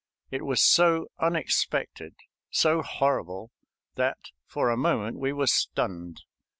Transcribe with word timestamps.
It 0.31 0.41
was 0.43 0.63
so 0.63 1.09
unexpected, 1.19 2.15
so 2.49 2.81
horrible, 2.81 3.51
that 3.97 4.17
for 4.47 4.71
a 4.71 4.75
moment 4.75 5.19
we 5.19 5.31
were 5.31 5.45
stunned. 5.45 6.21